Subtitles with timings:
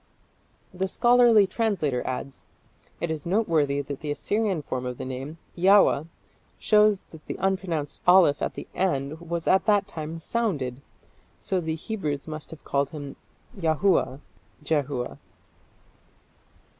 [0.73, 2.47] The scholarly translator adds,
[2.99, 6.07] "It is noteworthy that the Assyrian form of the name, Yaua,
[6.57, 10.81] shows that the unpronounced aleph at the end was at that time sounded,
[11.37, 13.15] so that the Hebrews must have called him
[13.55, 14.21] Yahua
[14.63, 15.19] (Jehua)".